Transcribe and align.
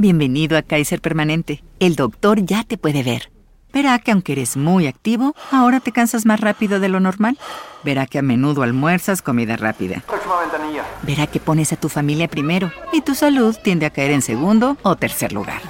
Bienvenido 0.00 0.56
a 0.56 0.62
Kaiser 0.62 1.00
Permanente. 1.00 1.64
El 1.80 1.96
doctor 1.96 2.40
ya 2.44 2.62
te 2.62 2.78
puede 2.78 3.02
ver. 3.02 3.32
Verá 3.72 3.98
que 3.98 4.12
aunque 4.12 4.30
eres 4.30 4.56
muy 4.56 4.86
activo, 4.86 5.34
ahora 5.50 5.80
te 5.80 5.90
cansas 5.90 6.24
más 6.24 6.38
rápido 6.38 6.78
de 6.78 6.88
lo 6.88 7.00
normal. 7.00 7.36
Verá 7.82 8.06
que 8.06 8.20
a 8.20 8.22
menudo 8.22 8.62
almuerzas 8.62 9.22
comida 9.22 9.56
rápida. 9.56 10.04
Próxima 10.06 10.38
ventanilla. 10.38 10.84
Verá 11.02 11.26
que 11.26 11.40
pones 11.40 11.72
a 11.72 11.76
tu 11.76 11.88
familia 11.88 12.28
primero 12.28 12.70
y 12.92 13.00
tu 13.00 13.16
salud 13.16 13.56
tiende 13.60 13.86
a 13.86 13.90
caer 13.90 14.12
en 14.12 14.22
segundo 14.22 14.76
o 14.84 14.94
tercer 14.94 15.32
lugar. 15.32 15.60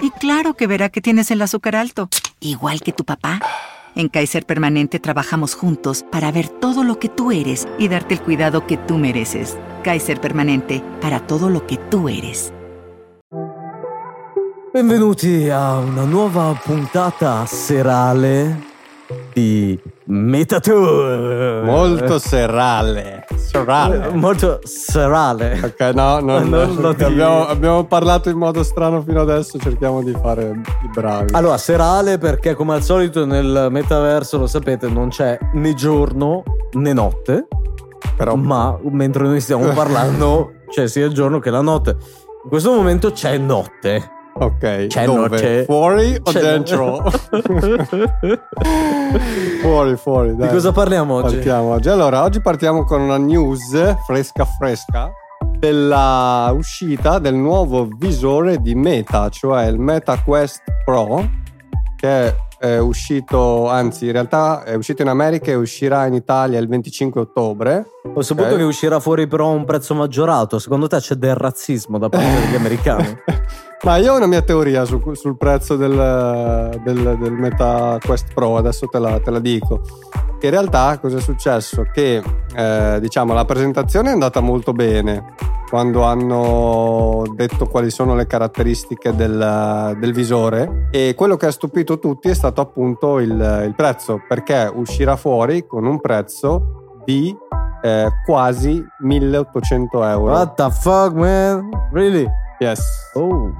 Y 0.00 0.10
claro 0.12 0.54
que 0.54 0.66
verá 0.66 0.88
que 0.88 1.02
tienes 1.02 1.30
el 1.30 1.42
azúcar 1.42 1.76
alto, 1.76 2.08
igual 2.40 2.80
que 2.80 2.94
tu 2.94 3.04
papá. 3.04 3.38
En 3.94 4.08
Kaiser 4.08 4.46
Permanente 4.46 4.98
trabajamos 4.98 5.54
juntos 5.54 6.06
para 6.10 6.32
ver 6.32 6.48
todo 6.48 6.84
lo 6.84 6.98
que 6.98 7.10
tú 7.10 7.30
eres 7.30 7.68
y 7.78 7.88
darte 7.88 8.14
el 8.14 8.22
cuidado 8.22 8.66
que 8.66 8.78
tú 8.78 8.96
mereces. 8.96 9.58
Kaiser 9.84 10.22
Permanente, 10.22 10.82
para 11.02 11.20
todo 11.20 11.50
lo 11.50 11.66
que 11.66 11.76
tú 11.76 12.08
eres. 12.08 12.54
Benvenuti 14.72 15.50
a 15.50 15.76
una 15.76 16.04
nuova 16.04 16.58
puntata 16.64 17.44
serale 17.44 18.58
di 19.34 19.78
Metatour. 20.04 21.62
Molto 21.62 22.18
serale. 22.18 23.26
Serale. 23.36 24.08
Eh, 24.08 24.14
molto 24.14 24.60
serale. 24.64 25.60
Ok, 25.62 25.94
no, 25.94 26.20
no, 26.20 26.38
Non 26.38 26.48
no, 26.74 26.80
lo 26.80 26.92
dire. 26.94 27.04
abbiamo, 27.04 27.46
abbiamo 27.46 27.84
parlato 27.84 28.30
in 28.30 28.38
modo 28.38 28.62
strano 28.62 29.02
fino 29.02 29.20
adesso, 29.20 29.58
cerchiamo 29.58 30.02
di 30.02 30.12
fare 30.12 30.60
i 30.82 30.88
bravi. 30.90 31.34
Allora, 31.34 31.58
serale 31.58 32.16
perché 32.16 32.54
come 32.54 32.72
al 32.72 32.82
solito 32.82 33.26
nel 33.26 33.68
metaverso, 33.70 34.38
lo 34.38 34.46
sapete, 34.46 34.88
non 34.88 35.10
c'è 35.10 35.38
né 35.52 35.74
giorno 35.74 36.44
né 36.72 36.94
notte, 36.94 37.46
Però 38.16 38.36
ma 38.36 38.78
mentre 38.84 39.24
noi 39.24 39.40
stiamo 39.42 39.68
parlando 39.74 40.52
c'è 40.70 40.88
sia 40.88 41.04
il 41.04 41.12
giorno 41.12 41.40
che 41.40 41.50
la 41.50 41.60
notte. 41.60 41.90
In 42.44 42.48
questo 42.48 42.72
momento 42.72 43.12
c'è 43.12 43.36
notte. 43.36 44.20
Ok, 44.34 44.86
C'è 44.86 45.04
dove? 45.04 45.28
noce. 45.28 45.64
Fuori 45.64 46.14
o 46.22 46.30
C'è- 46.30 46.40
dentro? 46.40 47.02
fuori, 49.60 49.96
fuori, 49.96 50.36
dai. 50.36 50.48
Di 50.48 50.54
cosa 50.54 50.72
parliamo 50.72 51.14
oggi? 51.14 51.34
Partiamo 51.36 51.72
oggi. 51.72 51.88
Allora, 51.88 52.22
oggi 52.22 52.40
partiamo 52.40 52.84
con 52.84 53.00
una 53.00 53.18
news 53.18 53.96
fresca 54.06 54.44
fresca 54.44 55.10
della 55.58 56.52
uscita 56.54 57.18
del 57.18 57.34
nuovo 57.34 57.88
visore 57.96 58.60
di 58.60 58.74
Meta, 58.74 59.28
cioè 59.28 59.66
il 59.66 59.78
Meta 59.78 60.20
Quest 60.22 60.62
Pro, 60.84 61.28
che 61.96 62.34
è 62.58 62.78
uscito, 62.78 63.68
anzi 63.68 64.06
in 64.06 64.12
realtà 64.12 64.62
è 64.62 64.74
uscito 64.74 65.02
in 65.02 65.08
America 65.08 65.50
e 65.50 65.56
uscirà 65.56 66.06
in 66.06 66.14
Italia 66.14 66.58
il 66.60 66.68
25 66.68 67.20
ottobre. 67.20 67.84
Ho 68.14 68.22
saputo 68.22 68.50
Ok. 68.50 68.56
che 68.56 68.62
uscirà 68.62 69.00
fuori 69.00 69.26
però 69.26 69.46
a 69.50 69.54
un 69.54 69.64
prezzo 69.64 69.94
maggiorato. 69.94 70.58
Secondo 70.60 70.86
te 70.86 70.98
c'è 70.98 71.14
del 71.16 71.34
razzismo 71.34 71.98
da 71.98 72.08
parte 72.08 72.26
degli 72.40 72.54
americani? 72.58 73.16
Ma 73.84 73.96
io 73.96 74.12
ho 74.12 74.16
una 74.16 74.26
mia 74.26 74.42
teoria 74.42 74.84
su- 74.84 75.12
sul 75.14 75.36
prezzo 75.36 75.74
del, 75.76 75.90
del- 76.84 77.16
del 77.18 77.32
Meta 77.32 77.98
Quest 78.04 78.32
Pro, 78.32 78.56
adesso 78.56 78.86
te 78.86 78.98
la, 79.00 79.18
te 79.18 79.30
la 79.32 79.40
dico. 79.40 79.80
In 80.40 80.50
realtà 80.50 80.98
cosa 81.00 81.18
è 81.18 81.20
successo? 81.20 81.84
Che 81.92 82.22
eh, 82.54 82.98
diciamo 83.00 83.32
la 83.34 83.44
presentazione 83.44 84.10
è 84.10 84.12
andata 84.12 84.40
molto 84.40 84.72
bene 84.72 85.34
quando 85.68 86.02
hanno 86.02 87.22
detto 87.34 87.66
quali 87.66 87.90
sono 87.90 88.14
le 88.14 88.26
caratteristiche 88.26 89.14
del, 89.14 89.96
del 89.98 90.12
visore 90.12 90.88
e 90.90 91.14
quello 91.16 91.36
che 91.36 91.46
ha 91.46 91.50
stupito 91.52 91.98
tutti 91.98 92.28
è 92.28 92.34
stato 92.34 92.60
appunto 92.60 93.18
il, 93.20 93.30
il 93.64 93.72
prezzo 93.74 94.20
perché 94.28 94.70
uscirà 94.72 95.16
fuori 95.16 95.66
con 95.66 95.86
un 95.86 96.00
prezzo 96.00 97.00
di 97.04 97.34
eh, 97.82 98.08
quasi 98.26 98.84
1800 99.00 100.04
euro. 100.04 100.32
What 100.32 100.54
the 100.54 100.70
fuck, 100.70 101.14
man? 101.14 101.68
Really? 101.92 102.28
Yes 102.58 102.80
Oh, 103.14 103.50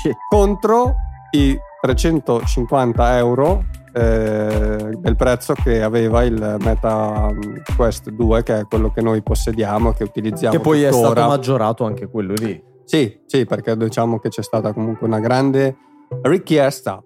shit. 0.00 0.16
contro 0.28 0.94
i 1.32 1.56
350 1.80 3.18
euro 3.18 3.64
eh, 3.92 4.96
del 4.98 5.16
prezzo 5.16 5.54
che 5.54 5.82
aveva 5.82 6.22
il 6.24 6.56
Meta 6.60 7.28
mm, 7.32 7.56
Quest 7.76 8.10
2 8.10 8.42
che 8.42 8.58
è 8.60 8.64
quello 8.66 8.90
che 8.90 9.00
noi 9.00 9.22
possediamo 9.22 9.92
che 9.92 10.04
utilizziamo 10.04 10.54
Che 10.56 10.60
poi 10.60 10.82
è 10.82 10.90
tuttora. 10.90 11.10
stato 11.12 11.28
maggiorato 11.28 11.84
anche 11.84 12.06
quello 12.08 12.34
lì. 12.36 12.60
sì 12.84 13.20
sì 13.26 13.44
perché 13.44 13.76
diciamo 13.76 14.18
che 14.18 14.28
c'è 14.28 14.42
stata 14.42 14.72
comunque 14.72 15.06
una 15.06 15.20
grande 15.20 15.76
richiesta 16.22 17.02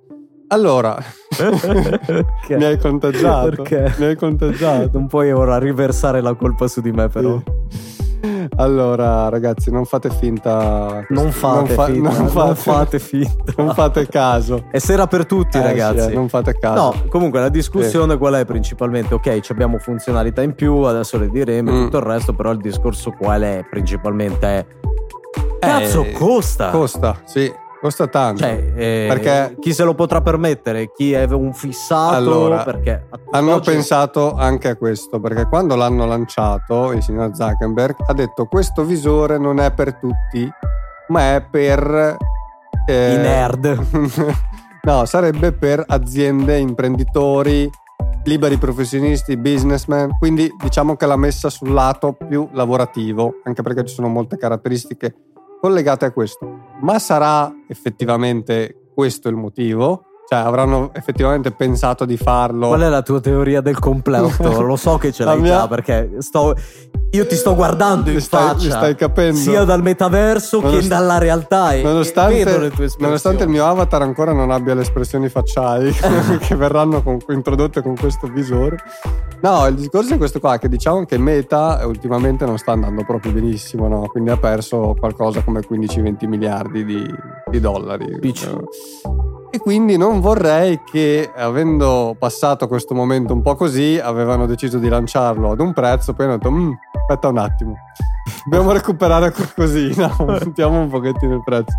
allora 0.48 0.96
mi 2.50 2.64
hai 2.64 2.78
contagiato 2.78 3.62
Perché? 3.62 3.94
mi 3.98 4.04
hai 4.06 4.16
contagiato 4.16 4.90
Non 4.92 5.06
puoi 5.06 5.32
ora 5.32 5.58
riversare 5.58 6.20
la 6.20 6.34
colpa 6.34 6.68
su 6.68 6.80
di 6.82 6.92
me, 6.92 7.08
però. 7.08 7.40
Allora 8.56 9.28
ragazzi 9.28 9.70
non 9.70 9.84
fate 9.84 10.10
finta 10.10 11.04
Non 11.08 11.30
fate 11.32 11.72
fa- 11.74 11.86
finta. 11.86 12.10
non 12.18 12.28
fate, 12.28 12.54
fate 12.54 12.98
finta. 12.98 13.52
non 13.62 13.74
fate 13.74 14.06
caso 14.08 14.64
È 14.70 14.78
sera 14.78 15.06
per 15.06 15.26
tutti, 15.26 15.56
Eh, 15.58 15.62
ragazzi. 15.62 16.08
sì, 16.08 16.14
non 16.14 16.28
fate 16.28 16.58
caso 16.58 16.82
No, 16.82 17.04
comunque 17.08 17.40
la 17.40 17.48
discussione 17.48 18.16
qual 18.18 18.34
è 18.34 18.44
principalmente? 18.44 19.14
Ok, 19.14 19.40
ci 19.40 19.52
abbiamo 19.52 19.78
funzionalità 19.78 20.42
in 20.42 20.54
più, 20.54 20.74
adesso 20.82 21.18
le 21.18 21.28
diremo 21.28 21.70
e 21.70 21.72
Mm. 21.72 21.82
tutto 21.84 21.96
il 21.98 22.02
resto, 22.04 22.32
però 22.34 22.50
il 22.50 22.58
discorso 22.58 23.10
qual 23.12 23.42
è 23.42 23.64
principalmente 23.68 24.46
è... 24.46 24.66
Cazzo, 25.58 26.04
Eh, 26.04 26.12
costa! 26.12 26.70
Costa, 26.70 27.20
sì, 27.24 27.50
costa 27.82 28.06
tanto. 28.06 28.42
Cioè, 28.44 28.72
eh, 28.76 29.06
Perché- 29.08 29.56
chi 29.58 29.74
se 29.74 29.82
lo 29.82 29.94
potrà 29.94 30.20
permettere? 30.20 30.92
Chi 30.92 31.12
è 31.12 31.24
un 31.24 31.52
fissato? 31.52 32.14
Allora, 32.14 32.62
perché 32.62 33.08
Hanno 33.32 33.54
oggi- 33.54 33.72
pensato 33.72 34.34
anche 34.34 34.68
a 34.68 34.76
questo, 34.76 35.18
perché 35.18 35.46
quando 35.48 35.74
l'hanno 35.74 36.06
lanciato, 36.06 36.92
il 36.92 37.02
signor 37.02 37.34
Zuckerberg 37.34 37.96
ha 38.06 38.12
detto 38.14 38.44
questo 38.44 38.84
visore 38.84 39.36
non 39.36 39.58
è 39.58 39.72
per 39.72 39.94
tutti, 39.96 40.48
ma 41.08 41.34
è 41.34 41.42
per... 41.50 42.16
eh, 42.86 43.14
I 43.14 43.16
nerd. 43.16 43.78
no, 44.84 45.04
sarebbe 45.04 45.50
per 45.52 45.82
aziende, 45.84 46.58
imprenditori, 46.58 47.68
liberi 48.24 48.58
professionisti, 48.58 49.36
businessmen, 49.36 50.16
quindi 50.20 50.48
diciamo 50.62 50.94
che 50.94 51.06
l'ha 51.06 51.16
messa 51.16 51.50
sul 51.50 51.72
lato 51.72 52.12
più 52.28 52.48
lavorativo, 52.52 53.40
anche 53.42 53.62
perché 53.62 53.84
ci 53.84 53.94
sono 53.94 54.06
molte 54.06 54.36
caratteristiche 54.36 55.14
collegate 55.62 56.06
a 56.06 56.10
questo. 56.10 56.58
Ma 56.80 56.98
sarà 56.98 57.48
effettivamente 57.68 58.88
questo 58.92 59.28
il 59.28 59.36
motivo? 59.36 60.06
Cioè 60.28 60.40
avranno 60.40 60.92
effettivamente 60.92 61.52
pensato 61.52 62.04
di 62.04 62.16
farlo? 62.16 62.66
Qual 62.66 62.80
è 62.80 62.88
la 62.88 63.02
tua 63.02 63.20
teoria 63.20 63.60
del 63.60 63.78
complotto? 63.78 64.60
Lo 64.66 64.74
so 64.74 64.96
che 64.98 65.12
ce 65.12 65.22
l'hai 65.22 65.40
mia- 65.40 65.58
già 65.58 65.68
perché 65.68 66.16
sto, 66.18 66.56
io 67.14 67.26
ti 67.26 67.36
sto 67.36 67.54
guardando 67.54 68.10
in 68.10 68.20
stai- 68.22 68.48
faccia. 68.48 68.64
mi 68.64 68.70
stai 68.70 68.94
capendo? 68.94 69.38
Sia 69.38 69.64
dal 69.64 69.82
metaverso 69.82 70.60
che 70.60 70.66
Nonost- 70.66 70.88
dalla 70.88 71.18
realtà. 71.18 71.74
Nonostante, 71.82 72.72
nonostante 72.98 73.42
il 73.44 73.50
mio 73.50 73.66
avatar 73.66 74.00
ancora 74.00 74.32
non 74.32 74.50
abbia 74.50 74.74
le 74.74 74.80
espressioni 74.80 75.28
facciali 75.28 75.92
che 76.40 76.56
verranno 76.56 77.02
con- 77.02 77.18
introdotte 77.28 77.82
con 77.82 77.96
questo 77.96 78.28
visore. 78.28 78.76
No, 79.42 79.66
il 79.66 79.74
discorso 79.74 80.14
è 80.14 80.16
questo 80.16 80.40
qua, 80.40 80.56
che 80.56 80.68
diciamo 80.68 81.04
che 81.04 81.18
Meta 81.18 81.82
ultimamente 81.84 82.46
non 82.46 82.56
sta 82.56 82.72
andando 82.72 83.04
proprio 83.04 83.32
benissimo, 83.32 83.88
no? 83.88 84.06
quindi 84.06 84.30
ha 84.30 84.36
perso 84.36 84.94
qualcosa 84.98 85.42
come 85.42 85.60
15-20 85.60 86.26
miliardi 86.28 86.84
di, 86.84 87.14
di 87.50 87.60
dollari. 87.60 88.18
Dici? 88.20 88.46
E 89.54 89.58
quindi 89.58 89.98
non 89.98 90.20
vorrei 90.20 90.80
che, 90.82 91.30
avendo 91.36 92.16
passato 92.18 92.66
questo 92.66 92.94
momento 92.94 93.34
un 93.34 93.42
po' 93.42 93.54
così, 93.54 94.00
avevano 94.02 94.46
deciso 94.46 94.78
di 94.78 94.88
lanciarlo 94.88 95.50
ad 95.50 95.60
un 95.60 95.74
prezzo, 95.74 96.14
poi 96.14 96.24
hanno 96.24 96.36
detto, 96.38 96.50
"Mm, 96.50 96.72
aspetta 96.98 97.28
un 97.28 97.36
attimo, 97.36 97.74
dobbiamo 98.44 98.72
recuperare 98.72 99.30
qualcosina, 99.30 100.10
aumentiamo 100.18 100.80
un 100.80 100.88
pochettino 100.88 101.34
il 101.34 101.42
prezzo. 101.44 101.74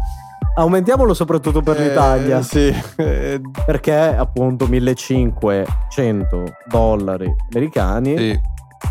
Aumentiamolo 0.56 1.16
soprattutto 1.16 1.62
per 1.62 1.80
Eh, 1.82 1.88
l'Italia. 1.88 2.44
Sì, 2.44 2.72
Perché 3.66 3.96
appunto 3.96 4.68
1500 4.68 6.44
dollari 6.70 7.34
americani 7.52 8.16
sì. 8.16 8.40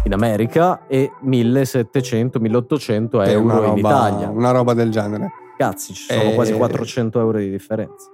in 0.06 0.12
America 0.12 0.86
e 0.88 1.12
1700-1800 1.24 3.22
È 3.24 3.28
euro 3.30 3.64
in 3.66 3.78
Italia. 3.78 4.28
Una 4.28 4.50
roba 4.50 4.74
del 4.74 4.90
genere. 4.90 5.30
Cazzi, 5.56 5.94
ci 5.94 6.06
sono 6.12 6.30
Eh, 6.30 6.34
quasi 6.34 6.52
400 6.52 7.20
euro 7.20 7.38
di 7.38 7.48
differenza. 7.48 8.08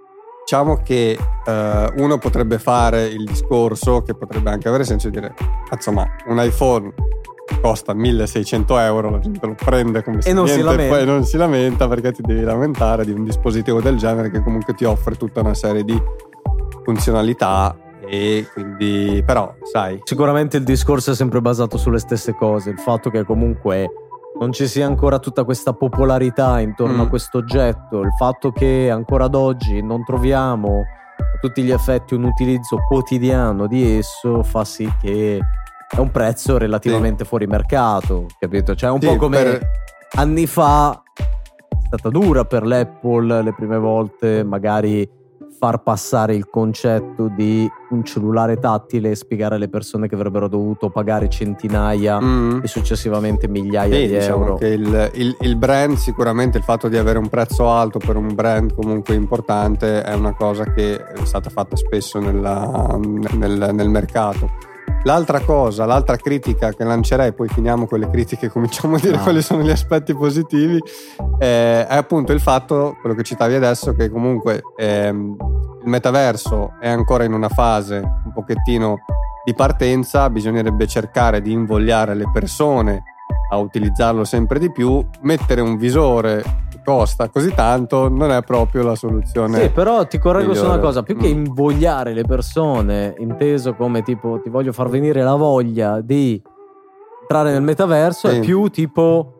Diciamo 0.50 0.80
che 0.82 1.18
eh, 1.44 1.92
uno 1.96 2.16
potrebbe 2.16 2.58
fare 2.58 3.04
il 3.04 3.22
discorso 3.26 4.00
che 4.00 4.14
potrebbe 4.14 4.48
anche 4.48 4.66
avere 4.66 4.82
senso 4.82 5.10
di 5.10 5.20
dire, 5.20 5.34
cazzo 5.68 5.92
ma 5.92 6.06
un 6.28 6.42
iPhone 6.42 6.90
costa 7.60 7.92
1600 7.92 8.78
euro, 8.78 9.10
la 9.10 9.18
gente 9.18 9.46
lo 9.46 9.54
prende 9.54 10.02
come 10.02 10.22
se 10.22 10.32
non 10.32 10.46
si 10.46 10.54
niente, 10.54 10.70
lamenta. 10.70 10.96
poi 10.96 11.04
non 11.04 11.24
si 11.26 11.36
lamenta 11.36 11.86
perché 11.86 12.12
ti 12.12 12.22
devi 12.22 12.40
lamentare 12.40 13.04
di 13.04 13.10
un 13.10 13.24
dispositivo 13.24 13.82
del 13.82 13.98
genere 13.98 14.30
che 14.30 14.42
comunque 14.42 14.72
ti 14.72 14.86
offre 14.86 15.16
tutta 15.16 15.40
una 15.40 15.52
serie 15.52 15.84
di 15.84 16.02
funzionalità 16.82 17.76
e 18.06 18.48
quindi 18.50 19.22
però 19.26 19.54
sai 19.70 20.00
Sicuramente 20.02 20.56
il 20.56 20.64
discorso 20.64 21.10
è 21.10 21.14
sempre 21.14 21.42
basato 21.42 21.76
sulle 21.76 21.98
stesse 21.98 22.32
cose, 22.32 22.70
il 22.70 22.78
fatto 22.78 23.10
che 23.10 23.22
comunque 23.22 23.90
non 24.40 24.52
ci 24.52 24.66
sia 24.68 24.86
ancora 24.86 25.18
tutta 25.18 25.44
questa 25.44 25.72
popolarità 25.72 26.60
intorno 26.60 27.02
Mm. 27.02 27.06
a 27.06 27.08
questo 27.08 27.38
oggetto, 27.38 28.00
il 28.00 28.12
fatto 28.16 28.52
che 28.52 28.88
ancora 28.90 29.24
ad 29.24 29.34
oggi 29.34 29.82
non 29.82 30.04
troviamo 30.04 30.82
a 31.18 31.38
tutti 31.40 31.62
gli 31.62 31.70
effetti 31.72 32.14
un 32.14 32.24
utilizzo 32.24 32.78
quotidiano 32.86 33.66
di 33.66 33.98
esso 33.98 34.42
fa 34.44 34.64
sì 34.64 34.90
che 35.00 35.38
è 35.90 35.98
un 35.98 36.10
prezzo 36.10 36.56
relativamente 36.58 37.24
fuori 37.24 37.46
mercato, 37.46 38.26
capito? 38.38 38.74
Cioè 38.74 38.90
è 38.90 38.92
un 38.92 39.00
Sì, 39.00 39.06
po' 39.08 39.16
come 39.16 39.42
per- 39.42 39.66
anni 40.16 40.46
fa 40.46 41.02
stata 41.86 42.08
dura 42.10 42.44
per 42.44 42.64
l'Apple 42.66 43.42
le 43.42 43.54
prime 43.54 43.78
volte, 43.78 44.44
magari 44.44 45.08
far 45.58 45.82
passare 45.82 46.36
il 46.36 46.48
concetto 46.48 47.28
di 47.34 47.68
un 47.90 48.04
cellulare 48.04 48.58
tattile 48.58 49.10
e 49.10 49.14
spiegare 49.16 49.56
alle 49.56 49.68
persone 49.68 50.06
che 50.06 50.14
avrebbero 50.14 50.48
dovuto 50.48 50.88
pagare 50.88 51.28
centinaia 51.28 52.20
mm. 52.20 52.60
e 52.62 52.68
successivamente 52.68 53.48
migliaia 53.48 53.94
sì, 53.94 54.06
di 54.06 54.12
diciamo 54.14 54.44
euro. 54.44 54.54
Che 54.54 54.66
il, 54.68 55.10
il, 55.14 55.36
il, 55.40 55.56
brand, 55.56 55.96
sicuramente 55.96 56.58
il 56.58 56.64
fatto 56.64 56.88
di 56.88 56.96
avere 56.96 57.18
un 57.18 57.28
prezzo 57.28 57.68
alto 57.68 57.98
per 57.98 58.16
un 58.16 58.34
brand 58.34 58.72
comunque 58.72 59.14
importante 59.14 60.02
è 60.02 60.14
una 60.14 60.34
cosa 60.34 60.64
che 60.72 60.96
è 60.96 61.24
stata 61.24 61.50
fatta 61.50 61.74
spesso 61.74 62.20
nella, 62.20 62.96
nel, 62.98 63.70
nel 63.72 63.88
mercato. 63.88 64.76
L'altra 65.08 65.40
cosa, 65.40 65.86
l'altra 65.86 66.16
critica 66.16 66.74
che 66.74 66.84
lancerei, 66.84 67.32
poi 67.32 67.48
finiamo 67.48 67.86
con 67.86 67.98
le 67.98 68.10
critiche 68.10 68.44
e 68.44 68.48
cominciamo 68.50 68.96
a 68.96 68.98
dire 69.00 69.16
ah. 69.16 69.20
quali 69.20 69.40
sono 69.40 69.62
gli 69.62 69.70
aspetti 69.70 70.14
positivi, 70.14 70.78
eh, 71.38 71.86
è 71.86 71.96
appunto 71.96 72.32
il 72.32 72.40
fatto, 72.40 72.94
quello 73.00 73.14
che 73.16 73.22
citavi 73.22 73.54
adesso, 73.54 73.94
che 73.94 74.10
comunque 74.10 74.60
ehm, 74.76 75.34
il 75.82 75.88
metaverso 75.88 76.72
è 76.78 76.90
ancora 76.90 77.24
in 77.24 77.32
una 77.32 77.48
fase 77.48 77.96
un 77.96 78.32
pochettino 78.34 78.98
di 79.46 79.54
partenza, 79.54 80.28
bisognerebbe 80.28 80.86
cercare 80.86 81.40
di 81.40 81.52
invogliare 81.52 82.14
le 82.14 82.28
persone 82.30 83.02
a 83.50 83.56
utilizzarlo 83.56 84.24
sempre 84.24 84.58
di 84.58 84.70
più, 84.70 85.02
mettere 85.22 85.62
un 85.62 85.78
visore 85.78 86.66
costa 86.88 87.28
così 87.28 87.52
tanto 87.52 88.08
non 88.08 88.30
è 88.32 88.42
proprio 88.42 88.82
la 88.82 88.94
soluzione. 88.94 89.60
Sì, 89.60 89.68
però 89.68 90.06
ti 90.06 90.18
correggo 90.18 90.54
su 90.54 90.64
una 90.64 90.78
cosa, 90.78 91.02
più 91.02 91.16
mm. 91.16 91.18
che 91.18 91.26
invogliare 91.26 92.14
le 92.14 92.22
persone, 92.22 93.14
inteso 93.18 93.74
come 93.74 94.02
tipo 94.02 94.40
ti 94.42 94.48
voglio 94.48 94.72
far 94.72 94.88
venire 94.88 95.22
la 95.22 95.34
voglia 95.34 96.00
di 96.00 96.40
entrare 97.20 97.52
nel 97.52 97.60
metaverso, 97.60 98.28
sì. 98.28 98.36
è 98.36 98.40
più 98.40 98.68
tipo 98.68 99.34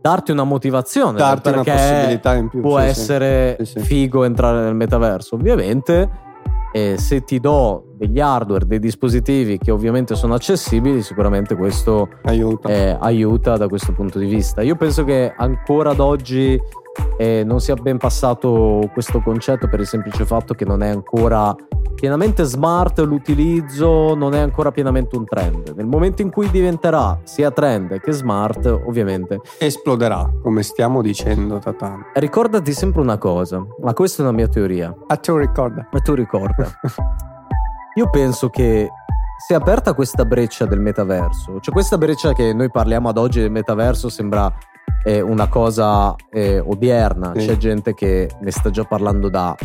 darti 0.00 0.30
una 0.30 0.44
motivazione 0.44 1.18
darti 1.18 1.48
una 1.48 1.64
possibilità 1.64 2.34
in 2.36 2.48
più 2.48 2.60
può 2.60 2.78
sì, 2.78 2.84
essere 2.86 3.58
sì. 3.62 3.80
figo 3.80 4.22
entrare 4.22 4.60
nel 4.60 4.74
metaverso 4.74 5.34
ovviamente 5.34 6.08
e 6.78 6.96
se 6.98 7.24
ti 7.24 7.40
do 7.40 7.94
degli 7.96 8.20
hardware, 8.20 8.66
dei 8.66 8.78
dispositivi 8.78 9.58
che 9.58 9.72
ovviamente 9.72 10.14
sono 10.14 10.34
accessibili, 10.34 11.02
sicuramente 11.02 11.56
questo 11.56 12.08
aiuta. 12.22 12.68
Eh, 12.68 12.96
aiuta 13.00 13.56
da 13.56 13.66
questo 13.66 13.92
punto 13.92 14.18
di 14.18 14.26
vista. 14.26 14.62
Io 14.62 14.76
penso 14.76 15.02
che 15.04 15.32
ancora 15.36 15.90
ad 15.90 15.98
oggi 15.98 16.58
eh, 17.16 17.42
non 17.44 17.60
sia 17.60 17.74
ben 17.74 17.98
passato 17.98 18.88
questo 18.92 19.20
concetto 19.20 19.68
per 19.68 19.80
il 19.80 19.86
semplice 19.86 20.24
fatto 20.24 20.54
che 20.54 20.64
non 20.64 20.82
è 20.82 20.88
ancora 20.88 21.54
pienamente 21.98 22.44
smart 22.44 23.00
l'utilizzo, 23.00 24.14
non 24.14 24.32
è 24.32 24.38
ancora 24.38 24.70
pienamente 24.70 25.16
un 25.16 25.24
trend. 25.24 25.72
Nel 25.74 25.86
momento 25.86 26.22
in 26.22 26.30
cui 26.30 26.48
diventerà 26.48 27.18
sia 27.24 27.50
trend 27.50 28.00
che 28.00 28.12
smart, 28.12 28.66
ovviamente 28.66 29.40
esploderà, 29.58 30.30
come 30.40 30.62
stiamo 30.62 31.02
dicendo 31.02 31.58
Tatan. 31.58 32.12
Ricordati 32.14 32.72
sempre 32.72 33.00
una 33.00 33.18
cosa, 33.18 33.64
ma 33.82 33.92
questa 33.94 34.22
è 34.22 34.26
una 34.26 34.34
mia 34.34 34.46
teoria. 34.46 34.94
A 35.08 35.16
tu 35.16 35.36
ricorda. 35.36 35.88
A 35.90 35.98
tu 35.98 36.14
ricorda. 36.14 36.70
Io 37.96 38.08
penso 38.10 38.48
che 38.48 38.88
si 39.44 39.52
è 39.52 39.56
aperta 39.56 39.92
questa 39.92 40.24
breccia 40.24 40.66
del 40.66 40.80
metaverso, 40.80 41.58
cioè 41.60 41.74
questa 41.74 41.98
breccia 41.98 42.32
che 42.32 42.52
noi 42.52 42.70
parliamo 42.70 43.08
ad 43.08 43.18
oggi 43.18 43.40
del 43.40 43.50
metaverso 43.50 44.08
sembra 44.08 44.52
eh, 45.04 45.20
una 45.20 45.48
cosa 45.48 46.14
eh, 46.30 46.60
odierna, 46.60 47.32
sì. 47.34 47.46
c'è 47.46 47.56
gente 47.56 47.94
che 47.94 48.30
ne 48.40 48.50
sta 48.52 48.70
già 48.70 48.84
parlando 48.84 49.28
da 49.28 49.56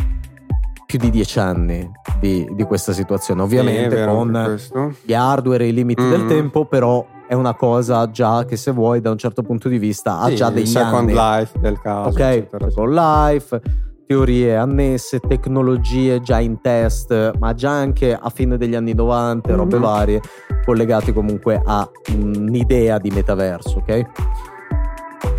più 0.94 0.98
di 0.98 1.10
dieci 1.10 1.40
anni 1.40 1.90
di, 2.20 2.48
di 2.52 2.62
questa 2.62 2.92
situazione, 2.92 3.42
ovviamente 3.42 3.98
sì, 3.98 4.04
con 4.06 4.96
gli 5.02 5.12
hardware 5.12 5.64
e 5.64 5.68
i 5.68 5.72
limiti 5.72 6.02
mm. 6.02 6.10
del 6.10 6.26
tempo, 6.26 6.66
però 6.66 7.04
è 7.26 7.34
una 7.34 7.54
cosa 7.54 8.08
già 8.10 8.44
che 8.44 8.56
se 8.56 8.70
vuoi 8.70 9.00
da 9.00 9.10
un 9.10 9.18
certo 9.18 9.42
punto 9.42 9.68
di 9.68 9.78
vista 9.78 10.20
ha 10.20 10.28
sì, 10.28 10.36
già 10.36 10.46
second 10.54 10.56
anni. 10.56 10.66
Second 10.66 11.10
life 11.10 11.58
del 11.58 11.80
caso. 11.80 12.08
Ok, 12.10 12.46
second 12.58 12.92
life 12.92 13.60
teorie 14.06 14.54
annesse, 14.54 15.18
tecnologie 15.18 16.20
già 16.20 16.38
in 16.38 16.60
test, 16.60 17.32
ma 17.38 17.54
già 17.54 17.70
anche 17.70 18.14
a 18.14 18.30
fine 18.30 18.56
degli 18.56 18.76
anni 18.76 18.94
90, 18.94 19.48
mm-hmm. 19.48 19.58
robe 19.58 19.78
varie, 19.78 20.20
collegate 20.64 21.12
comunque 21.12 21.60
a 21.64 21.88
un'idea 22.12 22.98
di 22.98 23.10
metaverso, 23.10 23.78
ok? 23.78 24.02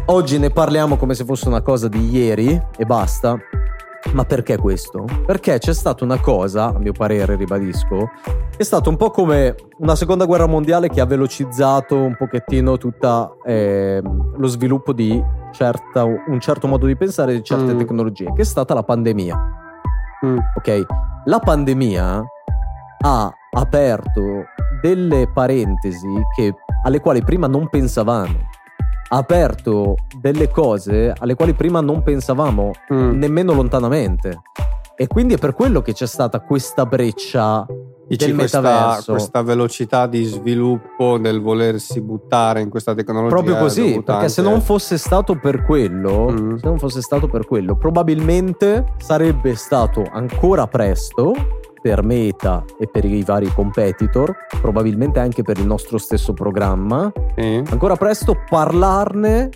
Oggi 0.08 0.38
ne 0.38 0.50
parliamo 0.50 0.98
come 0.98 1.14
se 1.14 1.24
fosse 1.24 1.48
una 1.48 1.62
cosa 1.62 1.88
di 1.88 2.10
ieri 2.10 2.62
e 2.76 2.86
basta. 2.86 3.38
Ma 4.14 4.24
perché 4.24 4.58
questo? 4.58 5.06
Perché 5.26 5.58
c'è 5.58 5.74
stata 5.74 6.04
una 6.04 6.20
cosa, 6.20 6.68
a 6.68 6.80
mio 6.80 6.94
parere, 6.94 7.36
ribadisco, 7.36 8.10
è 8.56 8.64
stato 8.64 8.90
un 8.90 8.98
po' 8.98 9.10
come 9.10 9.56
una 9.80 9.96
seconda 9.96 10.26
guerra 10.26 10.46
mondiale 10.46 10.90
che 10.90 11.02
ha 11.02 11.06
velocizzato 11.06 11.98
un 11.98 12.16
pochettino 12.16 12.78
tutto 12.78 13.38
eh, 13.44 14.02
lo 14.02 14.48
sviluppo 14.48 14.94
di 14.94 15.22
certa, 15.52 16.04
un 16.04 16.40
certo 16.40 16.68
modo 16.68 16.86
di 16.86 16.96
pensare 16.96 17.34
di 17.34 17.44
certe 17.44 17.74
mm. 17.74 17.78
tecnologie, 17.78 18.32
che 18.34 18.42
è 18.42 18.46
stata 18.46 18.74
la 18.74 18.84
pandemia. 18.84 19.38
Mm. 20.26 20.38
Ok? 20.56 20.86
La 21.26 21.40
pandemia 21.40 22.24
ha 23.06 23.34
aperto 23.52 24.46
delle 24.82 25.30
parentesi 25.34 26.08
che, 26.36 26.54
alle 26.84 27.00
quali 27.00 27.24
prima 27.24 27.48
non 27.48 27.68
pensavamo 27.70 28.54
aperto 29.10 29.96
delle 30.20 30.50
cose 30.50 31.14
alle 31.18 31.36
quali 31.36 31.54
prima 31.54 31.82
non 31.82 32.04
pensavamo 32.04 32.72
mm. 32.94 33.18
nemmeno 33.18 33.54
lontanamente. 33.54 34.42
E 34.98 35.08
quindi 35.08 35.34
è 35.34 35.38
per 35.38 35.54
quello 35.54 35.82
che 35.82 35.94
c'è 35.94 36.08
stata 36.08 36.40
questa 36.40 36.86
breccia 36.86 37.66
Dici 38.08 38.28
del 38.28 38.36
questa, 38.36 38.62
metaverso. 38.62 39.12
questa 39.14 39.42
velocità 39.42 40.08
di 40.08 40.24
sviluppo 40.24 41.18
nel 41.18 41.42
volersi 41.42 42.00
buttare 42.02 42.62
in 42.62 42.70
questa 42.70 42.94
tecnologia. 42.94 43.34
Proprio 43.34 43.58
così, 43.58 44.02
perché 44.06 44.30
se 44.30 44.42
non 44.42 44.62
fosse 44.62 44.98
stato 44.98 45.38
per 45.38 45.66
quello, 45.66 46.30
mm. 46.32 46.56
se 46.56 46.68
non 46.68 46.78
fosse 46.78 47.02
stato 47.02 47.28
per 47.28 47.46
quello, 47.46 47.76
probabilmente 47.76 48.94
sarebbe 48.98 49.56
stato 49.56 50.04
ancora 50.10 50.68
presto 50.68 51.34
per 51.86 52.04
Meta 52.04 52.66
e 52.80 52.88
per 52.88 53.06
i 53.06 53.22
vari 53.22 53.46
competitor, 53.54 54.36
probabilmente 54.60 55.20
anche 55.20 55.44
per 55.44 55.60
il 55.60 55.68
nostro 55.68 56.00
stesso 56.00 56.34
programma. 56.34 57.12
Sì. 57.36 57.62
Ancora 57.70 57.96
presto 57.96 58.36
parlarne 58.50 59.50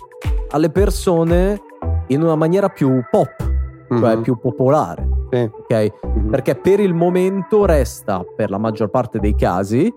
alle 0.50 0.70
persone 0.70 1.60
in 2.06 2.22
una 2.22 2.36
maniera 2.36 2.68
più 2.68 3.02
pop, 3.10 3.34
mm-hmm. 3.42 4.00
cioè 4.00 4.14
mhm. 4.14 4.22
più 4.22 4.38
popolare. 4.38 5.08
Sì. 5.28 5.50
Okay? 5.62 5.92
Mm-hmm. 6.06 6.30
Perché 6.30 6.54
per 6.54 6.78
il 6.78 6.94
momento 6.94 7.64
resta, 7.64 8.22
per 8.36 8.48
la 8.48 8.58
maggior 8.58 8.90
parte 8.90 9.18
dei 9.18 9.34
casi, 9.34 9.92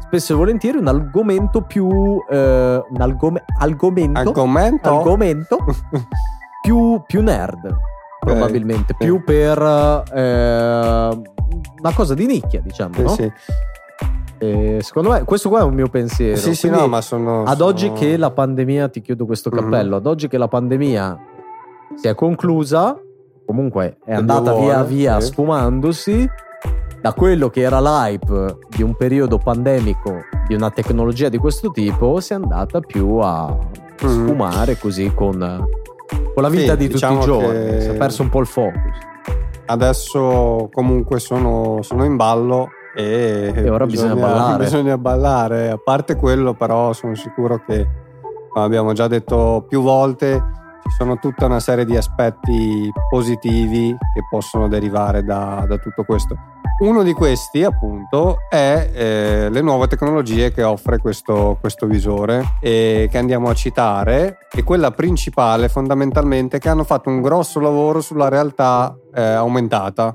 spesso 0.00 0.32
e 0.32 0.36
volentieri 0.36 0.78
un 0.78 0.88
argomento 0.88 1.60
più 1.60 1.88
eh, 2.28 2.84
un 2.84 3.00
algome- 3.00 3.44
argomento, 3.60 4.18
argomento? 4.18 4.88
argomento 4.88 5.58
più, 6.62 7.00
più 7.06 7.22
nerd 7.22 7.78
probabilmente 8.18 8.92
okay. 8.92 9.06
più 9.06 9.22
per 9.22 10.02
eh, 10.12 11.34
una 11.78 11.94
cosa 11.94 12.14
di 12.14 12.26
nicchia, 12.26 12.60
diciamo, 12.60 12.94
sì, 12.94 13.02
no? 13.02 13.08
Sì. 13.08 13.32
E 14.38 14.80
secondo 14.82 15.10
me 15.10 15.24
questo 15.24 15.48
qua 15.48 15.60
è 15.60 15.62
un 15.62 15.74
mio 15.74 15.88
pensiero. 15.88 16.36
Sì, 16.36 16.54
sì, 16.54 16.68
no, 16.68 16.86
ma 16.88 17.00
sono. 17.00 17.44
Ad 17.44 17.56
sono... 17.56 17.68
oggi 17.68 17.92
che 17.92 18.16
la 18.16 18.30
pandemia, 18.30 18.88
ti 18.88 19.00
chiudo 19.00 19.24
questo 19.24 19.50
mhm. 19.50 19.58
cappello, 19.58 19.90
mm-hmm. 19.90 19.98
ad 19.98 20.06
oggi 20.06 20.28
che 20.28 20.38
la 20.38 20.48
pandemia 20.48 21.18
si 21.94 22.08
è 22.08 22.14
conclusa, 22.14 22.98
comunque 23.46 23.98
è 24.04 24.12
andata 24.12 24.52
vuole, 24.52 24.66
via 24.66 24.82
via 24.82 25.20
sì. 25.20 25.28
sfumandosi, 25.28 26.28
da 27.00 27.14
quello 27.14 27.48
che 27.48 27.60
era 27.60 27.80
l'hype 27.80 28.58
di 28.68 28.82
un 28.82 28.94
periodo 28.94 29.38
pandemico 29.38 30.24
di 30.46 30.54
una 30.54 30.70
tecnologia 30.70 31.28
di 31.28 31.38
questo 31.38 31.70
tipo, 31.70 32.20
si 32.20 32.32
è 32.32 32.36
andata 32.36 32.80
più 32.80 33.18
a 33.18 33.56
mm-hmm. 33.56 34.24
sfumare 34.24 34.78
così 34.78 35.12
con, 35.14 35.38
con 36.34 36.42
la 36.42 36.48
vita 36.50 36.72
sì, 36.72 36.78
di 36.78 36.88
diciamo 36.88 37.20
tutti 37.20 37.30
i 37.30 37.32
giorni. 37.32 37.70
Che... 37.70 37.80
Si 37.80 37.88
è 37.88 37.94
perso 37.94 38.22
un 38.22 38.28
po' 38.28 38.40
il 38.40 38.46
focus 38.46 39.14
adesso 39.66 40.68
comunque 40.72 41.20
sono, 41.20 41.82
sono 41.82 42.04
in 42.04 42.16
ballo 42.16 42.68
e, 42.96 43.52
e 43.54 43.68
ora 43.68 43.84
bisogna, 43.84 44.14
bisogna, 44.14 44.14
ballare. 44.14 44.58
bisogna 44.64 44.98
ballare. 44.98 45.70
A 45.70 45.76
parte 45.76 46.16
quello, 46.16 46.54
però, 46.54 46.92
sono 46.92 47.14
sicuro 47.14 47.62
che, 47.66 47.86
come 48.48 48.64
abbiamo 48.64 48.92
già 48.94 49.06
detto 49.06 49.64
più 49.68 49.82
volte, 49.82 50.42
ci 50.82 50.90
sono 50.96 51.18
tutta 51.18 51.46
una 51.46 51.60
serie 51.60 51.84
di 51.84 51.96
aspetti 51.96 52.90
positivi 53.10 53.90
che 53.90 54.20
possono 54.30 54.68
derivare 54.68 55.22
da, 55.24 55.64
da 55.68 55.76
tutto 55.76 56.04
questo. 56.04 56.36
Uno 56.78 57.02
di 57.02 57.14
questi, 57.14 57.64
appunto, 57.64 58.36
è 58.50 58.90
eh, 58.92 59.48
le 59.48 59.60
nuove 59.62 59.86
tecnologie 59.86 60.52
che 60.52 60.62
offre 60.62 60.98
questo, 60.98 61.56
questo 61.58 61.86
visore 61.86 62.58
e 62.60 63.08
che 63.10 63.16
andiamo 63.16 63.48
a 63.48 63.54
citare, 63.54 64.40
e 64.52 64.62
quella 64.62 64.90
principale, 64.90 65.70
fondamentalmente, 65.70 66.58
che 66.58 66.68
hanno 66.68 66.84
fatto 66.84 67.08
un 67.08 67.22
grosso 67.22 67.60
lavoro 67.60 68.02
sulla 68.02 68.28
realtà 68.28 68.94
eh, 69.14 69.22
aumentata, 69.22 70.14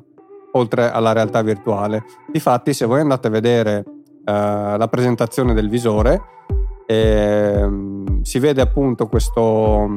oltre 0.51 0.91
alla 0.91 1.13
realtà 1.13 1.41
virtuale. 1.41 2.03
Difatti, 2.31 2.75
se 2.75 2.85
voi 2.85 2.99
andate 2.99 3.25
a 3.25 3.31
vedere 3.31 3.83
eh, 4.23 4.75
la 4.77 4.87
presentazione 4.87 5.55
del 5.55 5.67
visore, 5.67 6.21
ehm, 6.85 8.21
si 8.21 8.37
vede 8.37 8.61
appunto 8.61 9.07
questo, 9.07 9.89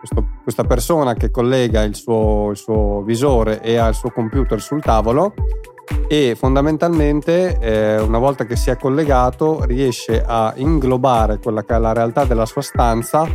questo, 0.00 0.26
questa 0.42 0.64
persona 0.64 1.14
che 1.14 1.30
collega 1.30 1.82
il 1.84 1.94
suo, 1.94 2.50
il 2.50 2.56
suo 2.56 3.02
visore 3.02 3.62
e 3.62 3.76
ha 3.76 3.86
il 3.86 3.94
suo 3.94 4.10
computer 4.10 4.60
sul 4.60 4.82
tavolo 4.82 5.34
e 6.08 6.34
fondamentalmente 6.36 7.58
eh, 7.58 7.98
una 8.00 8.18
volta 8.18 8.44
che 8.44 8.56
si 8.56 8.70
è 8.70 8.76
collegato 8.76 9.64
riesce 9.64 10.22
a 10.24 10.52
inglobare 10.56 11.38
quella 11.38 11.62
che 11.64 11.74
è 11.74 11.78
la 11.78 11.92
realtà 11.92 12.24
della 12.24 12.46
sua 12.46 12.62
stanza 12.62 13.26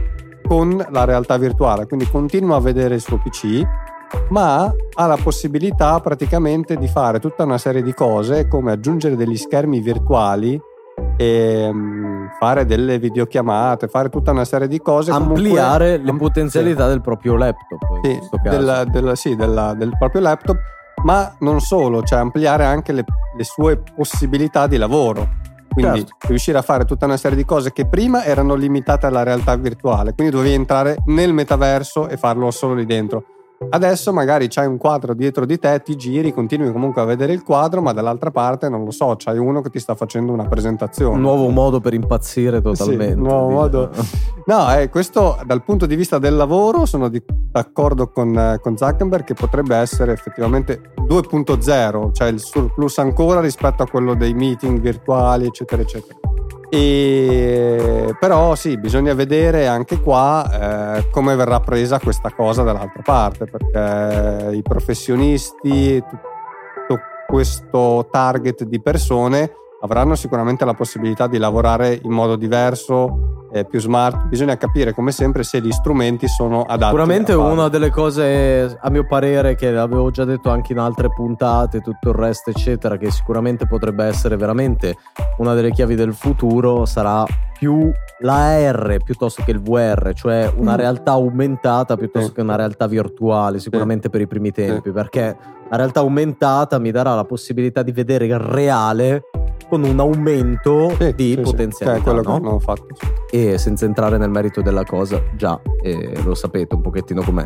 con 0.48 0.86
la 0.90 1.04
realtà 1.04 1.38
virtuale, 1.38 1.88
quindi 1.88 2.10
continua 2.10 2.56
a 2.56 2.62
vedere 2.62 2.96
il 2.96 3.02
suo 3.02 3.18
PC, 3.18 3.62
ma 4.30 4.74
ha 4.94 5.06
la 5.06 5.18
possibilità 5.22 6.00
praticamente 6.00 6.78
di 6.78 6.88
fare 6.88 7.20
tutta 7.20 7.44
una 7.44 7.58
serie 7.58 7.82
di 7.82 7.94
cose 7.94 8.48
come 8.48 8.72
aggiungere 8.72 9.16
degli 9.16 9.36
schermi 9.36 9.82
virtuali 9.82 10.60
e 11.18 11.68
um, 11.68 12.30
fare 12.40 12.66
delle 12.66 13.00
videochiamate, 13.00 13.88
fare 13.88 14.10
tutta 14.10 14.32
una 14.32 14.46
serie 14.46 14.68
di 14.68 14.80
cose. 14.80 15.12
Ampliare 15.12 15.98
comunque, 15.98 16.12
le 16.12 16.18
potenzialità 16.18 16.84
sì. 16.84 16.90
del 16.90 17.02
proprio 17.02 17.36
laptop. 17.36 17.80
Sì, 18.04 18.20
della, 18.44 18.84
della, 18.86 19.16
sì 19.16 19.36
della, 19.36 19.74
del 19.74 19.92
proprio 19.98 20.22
laptop, 20.22 20.58
ma 21.04 21.36
non 21.40 21.60
solo, 21.60 22.04
cioè 22.04 22.20
ampliare 22.20 22.66
anche 22.66 22.92
le, 22.92 23.04
le 23.36 23.44
sue 23.44 23.82
possibilità 23.96 24.68
di 24.68 24.78
lavoro. 24.78 25.46
Quindi 25.70 26.00
certo. 26.00 26.28
riuscire 26.28 26.58
a 26.58 26.64
fare 26.64 26.86
tutta 26.86 27.06
una 27.06 27.18
serie 27.18 27.38
di 27.38 27.46
cose 27.46 27.72
che 27.72 27.88
prima 27.88 28.24
erano 28.24 28.56
limitate 28.56 29.06
alla 29.06 29.22
realtà 29.22 29.56
virtuale, 29.56 30.14
quindi 30.14 30.34
dovevi 30.34 30.56
entrare 30.56 30.98
nel 31.06 31.34
metaverso 31.34 32.08
e 32.08 32.18
farlo 32.18 32.50
solo 32.50 32.74
lì 32.74 32.86
dentro 32.86 33.24
Adesso 33.70 34.14
magari 34.14 34.48
c'hai 34.48 34.68
un 34.68 34.78
quadro 34.78 35.14
dietro 35.14 35.46
di 35.46 35.58
te, 35.58 35.82
ti 35.84 35.96
giri, 35.96 36.32
continui 36.32 36.72
comunque 36.72 37.02
a 37.02 37.06
vedere 37.06 37.34
il 37.34 37.44
quadro, 37.44 37.82
ma 37.82 37.92
dall'altra 37.92 38.30
parte 38.30 38.70
non 38.70 38.84
lo 38.84 38.92
so, 38.92 39.16
c'hai 39.18 39.38
uno 39.38 39.62
che 39.62 39.70
ti 39.70 39.80
sta 39.80 39.96
facendo 39.96 40.32
una 40.32 40.48
presentazione. 40.48 41.16
Un 41.16 41.22
nuovo 41.22 41.50
modo 41.50 41.80
per 41.80 41.94
impazzire 41.94 42.62
totalmente. 42.62 43.14
Sì, 43.14 43.20
nuovo 43.20 43.50
modo. 43.50 43.90
No, 44.48 44.74
eh, 44.74 44.88
questo 44.88 45.38
dal 45.46 45.62
punto 45.62 45.86
di 45.86 45.98
vista 45.98 46.20
del 46.20 46.34
lavoro 46.34 46.86
sono 46.86 47.10
di, 47.10 47.22
d'accordo 47.52 48.08
con, 48.12 48.34
eh, 48.34 48.60
con 48.62 48.78
Zuckerberg 48.78 49.26
che 49.26 49.34
potrebbe 49.34 49.76
essere 49.76 50.14
effettivamente 50.14 50.94
2.0, 51.06 52.14
cioè 52.14 52.30
il 52.30 52.40
surplus 52.40 52.98
ancora 53.00 53.42
rispetto 53.42 53.84
a 53.84 53.88
quello 53.90 54.14
dei 54.14 54.34
meeting 54.34 54.80
virtuali, 54.80 55.48
eccetera, 55.48 55.82
eccetera. 55.82 56.18
E, 56.70 58.16
però 58.20 58.56
sì, 58.56 58.78
bisogna 58.78 59.14
vedere 59.14 59.68
anche 59.68 60.02
qua 60.02 60.98
eh, 60.98 61.10
come 61.12 61.36
verrà 61.36 61.60
presa 61.60 62.00
questa 62.00 62.32
cosa 62.32 62.64
dall'altra 62.64 63.02
parte, 63.04 63.46
perché 63.46 64.56
i 64.56 64.62
professionisti, 64.62 66.02
tutto 66.02 67.00
questo 67.28 68.08
target 68.12 68.64
di 68.64 68.82
persone 68.82 69.52
avranno 69.82 70.16
sicuramente 70.16 70.66
la 70.66 70.74
possibilità 70.74 71.28
di 71.28 71.38
lavorare 71.38 72.00
in 72.04 72.12
modo 72.12 72.36
diverso, 72.36 73.38
eh, 73.52 73.66
più 73.66 73.80
smart. 73.80 74.28
Bisogna 74.28 74.58
capire 74.58 74.94
come 74.94 75.12
sempre 75.12 75.44
se 75.44 75.62
gli 75.62 75.72
strumenti 75.72 76.28
sono 76.28 76.62
adatti. 76.62 76.86
Sicuramente 76.86 77.34
una 77.34 77.68
delle 77.68 77.90
cose, 77.90 78.78
a 78.80 78.90
mio 78.90 79.06
parere, 79.06 79.56
che 79.56 79.76
avevo 79.76 80.10
già 80.12 80.26
detto 80.26 80.50
anche 80.50 80.74
in 80.74 80.80
altre 80.80 81.10
puntate, 81.10 81.82
tutto 81.82 82.10
il 82.10 82.16
resto, 82.16 82.50
eccetera, 82.50 82.98
che 82.98 83.12
sicuramente 83.12 83.68
potrebbe 83.68 84.06
essere 84.06 84.36
veramente 84.36 84.96
una 85.38 85.54
delle 85.54 85.72
chiavi 85.72 85.96
del 85.96 86.14
futuro, 86.14 86.86
sarà 86.86 87.26
più 87.58 87.92
l'AR 88.20 88.98
piuttosto 89.04 89.44
che 89.44 89.52
il 89.52 89.62
VR, 89.62 90.12
cioè 90.14 90.52
una 90.56 90.74
mm. 90.74 90.78
realtà 90.78 91.12
aumentata 91.14 91.98
piuttosto 91.98 92.32
che 92.32 92.42
una 92.42 92.56
realtà 92.56 92.88
virtuale, 92.88 93.60
sicuramente 93.60 94.10
per 94.10 94.22
i 94.22 94.28
primi 94.28 94.52
tempi, 94.52 94.92
perché 94.92 95.36
la 95.70 95.76
realtà 95.76 96.02
aumentata 96.02 96.78
mi 96.78 96.92
darà 96.92 97.16
la 97.16 97.26
possibilità 97.26 97.82
di 97.82 97.92
vedere 97.92 98.26
il 98.26 98.38
reale 98.38 99.24
con 99.68 99.84
un 99.84 100.00
aumento 100.00 100.90
sì, 100.98 101.14
di 101.16 101.32
sì, 101.32 101.42
potenzialità. 101.42 101.98
Sì. 101.98 102.04
Cioè, 102.04 102.14
quello 102.14 102.22
no? 102.22 102.40
che 102.40 102.48
hanno 102.48 102.60
fatto. 102.60 102.88
E 103.30 103.58
senza 103.58 103.86
entrare 103.86 104.18
nel 104.18 104.30
merito 104.30 104.62
della 104.62 104.84
cosa, 104.84 105.22
già 105.36 105.60
eh, 105.82 106.22
lo 106.24 106.34
sapete 106.36 106.76
un 106.76 106.82
pochettino 106.82 107.22
com'è. 107.22 107.46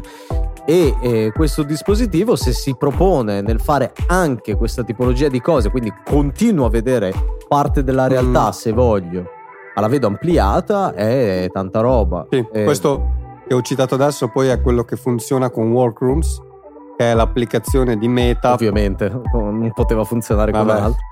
E 0.66 0.96
eh, 1.02 1.32
questo 1.34 1.64
dispositivo, 1.64 2.36
se 2.36 2.54
si 2.54 2.76
propone 2.76 3.42
nel 3.42 3.60
fare 3.60 3.94
anche 4.08 4.56
questa 4.56 4.84
tipologia 4.84 5.28
di 5.28 5.42
cose, 5.42 5.70
quindi 5.70 5.92
continuo 6.06 6.66
a 6.66 6.70
vedere 6.70 7.14
parte 7.48 7.84
della 7.84 8.08
realtà 8.08 8.48
mm. 8.48 8.52
se 8.52 8.72
voglio, 8.72 9.22
ma 9.76 9.82
la 9.82 9.88
vedo 9.88 10.08
ampliata, 10.08 10.94
è 10.94 11.48
tanta 11.52 11.80
roba. 11.82 12.28
Sì, 12.30 12.46
eh, 12.52 12.64
questo 12.64 13.20
che 13.48 13.56
ho 13.56 13.62
citato 13.62 13.96
adesso 13.96 14.28
poi 14.28 14.50
è 14.50 14.62
quello 14.62 14.84
che 14.84 14.96
funziona 14.96 15.50
con 15.50 15.72
Workrooms, 15.72 16.40
che 16.96 17.12
è 17.12 17.16
l'applicazione 17.16 17.98
di 17.98 18.08
Meta. 18.08 18.54
Ovviamente, 18.54 19.10
non 19.34 19.72
poteva 19.74 20.04
funzionare 20.04 20.52
Vabbè. 20.52 20.66
con 20.66 20.76
l'altro 20.76 21.10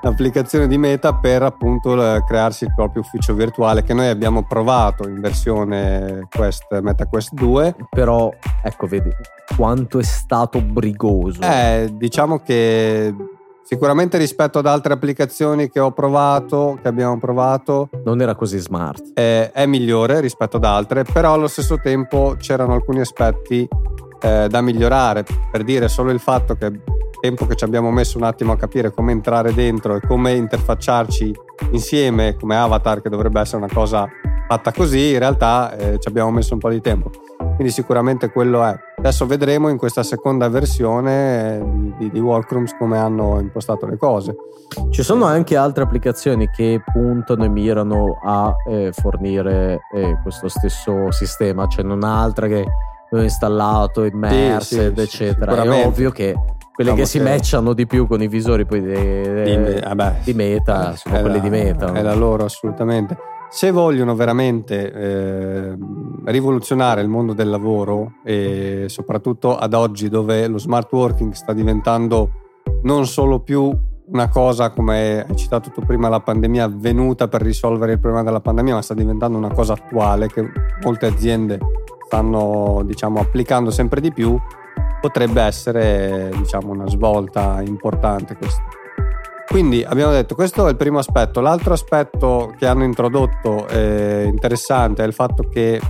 l'applicazione 0.00 0.66
di 0.66 0.78
Meta 0.78 1.14
per 1.14 1.42
appunto 1.42 1.94
crearsi 2.26 2.64
il 2.64 2.74
proprio 2.74 3.02
ufficio 3.02 3.34
virtuale 3.34 3.82
che 3.82 3.94
noi 3.94 4.08
abbiamo 4.08 4.44
provato 4.44 5.08
in 5.08 5.20
versione 5.20 6.26
Quest, 6.34 6.78
Meta 6.80 7.06
Quest 7.06 7.32
2 7.34 7.76
però 7.88 8.30
ecco 8.62 8.86
vedi 8.86 9.10
quanto 9.56 9.98
è 9.98 10.02
stato 10.02 10.60
brigoso. 10.60 11.40
Eh 11.42 11.88
diciamo 11.92 12.38
che 12.38 13.14
sicuramente 13.62 14.18
rispetto 14.18 14.58
ad 14.58 14.66
altre 14.66 14.92
applicazioni 14.92 15.68
che 15.68 15.80
ho 15.80 15.92
provato 15.92 16.78
che 16.80 16.88
abbiamo 16.88 17.18
provato 17.18 17.88
non 18.04 18.20
era 18.20 18.34
così 18.34 18.58
smart. 18.58 19.12
è, 19.14 19.50
è 19.52 19.66
migliore 19.66 20.20
rispetto 20.20 20.56
ad 20.56 20.64
altre 20.64 21.04
però 21.04 21.32
allo 21.32 21.48
stesso 21.48 21.78
tempo 21.80 22.36
c'erano 22.38 22.74
alcuni 22.74 23.00
aspetti 23.00 23.68
eh, 24.20 24.46
da 24.48 24.60
migliorare. 24.60 25.24
Per 25.50 25.62
dire 25.62 25.88
solo 25.88 26.10
il 26.10 26.20
fatto 26.20 26.56
che 26.56 26.80
tempo 27.26 27.44
che 27.46 27.56
ci 27.56 27.64
abbiamo 27.64 27.90
messo 27.90 28.18
un 28.18 28.24
attimo 28.24 28.52
a 28.52 28.56
capire 28.56 28.92
come 28.92 29.10
entrare 29.10 29.52
dentro 29.52 29.96
e 29.96 30.00
come 30.00 30.34
interfacciarci 30.34 31.34
insieme 31.72 32.36
come 32.36 32.56
avatar 32.56 33.02
che 33.02 33.08
dovrebbe 33.08 33.40
essere 33.40 33.56
una 33.56 33.72
cosa 33.72 34.08
fatta 34.46 34.70
così 34.70 35.10
in 35.10 35.18
realtà 35.18 35.76
eh, 35.76 35.98
ci 35.98 36.06
abbiamo 36.06 36.30
messo 36.30 36.54
un 36.54 36.60
po' 36.60 36.70
di 36.70 36.80
tempo. 36.80 37.10
Quindi 37.56 37.72
sicuramente 37.72 38.30
quello 38.30 38.62
è. 38.62 38.76
Adesso 38.98 39.26
vedremo 39.26 39.68
in 39.68 39.76
questa 39.76 40.02
seconda 40.02 40.48
versione 40.48 41.60
di, 41.64 41.94
di, 41.98 42.10
di 42.10 42.20
Workrooms 42.20 42.76
come 42.78 42.98
hanno 42.98 43.40
impostato 43.40 43.86
le 43.86 43.96
cose. 43.96 44.36
Ci 44.90 45.02
sono 45.02 45.24
anche 45.24 45.56
altre 45.56 45.82
applicazioni 45.82 46.48
che 46.48 46.80
puntano 46.84 47.44
e 47.44 47.48
mirano 47.48 48.18
a 48.22 48.54
eh, 48.68 48.92
fornire 48.92 49.80
eh, 49.92 50.18
questo 50.22 50.48
stesso 50.48 51.10
sistema. 51.10 51.66
C'è 51.66 51.76
cioè 51.76 51.84
non 51.84 52.04
altra 52.04 52.46
che 52.46 52.64
ho 53.10 53.22
installato, 53.22 54.04
immersed, 54.04 54.98
sì, 54.98 55.06
sì, 55.06 55.22
eccetera. 55.24 55.62
È 55.62 55.86
ovvio 55.86 56.10
che 56.10 56.36
quelle 56.76 56.92
che 56.92 57.06
si 57.06 57.18
matchano 57.20 57.72
di 57.72 57.86
più 57.86 58.06
con 58.06 58.20
i 58.20 58.28
visori 58.28 58.66
poi 58.66 58.82
de, 58.82 59.22
de, 59.22 59.74
di, 59.74 59.80
vabbè, 59.80 60.16
di, 60.22 60.34
meta 60.34 60.94
sono 60.94 61.20
quelli 61.20 61.38
la, 61.38 61.42
di 61.42 61.48
meta. 61.48 61.92
È 61.92 62.02
la 62.02 62.14
loro 62.14 62.44
assolutamente. 62.44 63.16
Se 63.48 63.70
vogliono 63.70 64.14
veramente 64.14 64.92
eh, 64.92 65.78
rivoluzionare 66.26 67.00
il 67.00 67.08
mondo 67.08 67.32
del 67.32 67.48
lavoro 67.48 68.16
e 68.22 68.84
soprattutto 68.88 69.56
ad 69.56 69.72
oggi 69.72 70.10
dove 70.10 70.46
lo 70.48 70.58
smart 70.58 70.92
working 70.92 71.32
sta 71.32 71.54
diventando 71.54 72.30
non 72.82 73.06
solo 73.06 73.40
più 73.40 73.74
una 74.08 74.28
cosa 74.28 74.70
come 74.70 75.24
hai 75.26 75.36
citato 75.36 75.70
tu 75.70 75.80
prima 75.80 76.08
la 76.08 76.20
pandemia 76.20 76.68
venuta 76.68 77.26
per 77.26 77.40
risolvere 77.42 77.92
il 77.92 78.00
problema 78.00 78.24
della 78.24 78.40
pandemia 78.40 78.74
ma 78.74 78.82
sta 78.82 78.94
diventando 78.94 79.38
una 79.38 79.52
cosa 79.52 79.72
attuale 79.72 80.28
che 80.28 80.44
molte 80.82 81.06
aziende 81.06 81.58
stanno 82.06 82.82
diciamo 82.84 83.18
applicando 83.18 83.70
sempre 83.70 84.00
di 84.00 84.12
più 84.12 84.38
potrebbe 85.00 85.42
essere 85.42 86.30
diciamo, 86.36 86.72
una 86.72 86.88
svolta 86.88 87.62
importante 87.64 88.36
questa. 88.36 88.62
Quindi 89.46 89.84
abbiamo 89.84 90.12
detto 90.12 90.34
questo 90.34 90.66
è 90.66 90.70
il 90.70 90.76
primo 90.76 90.98
aspetto. 90.98 91.40
L'altro 91.40 91.72
aspetto 91.72 92.52
che 92.58 92.66
hanno 92.66 92.84
introdotto 92.84 93.66
eh, 93.68 94.24
interessante 94.26 95.02
è 95.02 95.06
il 95.06 95.12
fatto 95.12 95.44
che 95.48 95.80